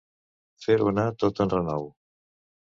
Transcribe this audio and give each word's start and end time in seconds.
Fer-ho 0.65 0.87
anar 0.93 1.03
tot 1.25 1.43
en 1.45 1.53
renou. 1.53 1.87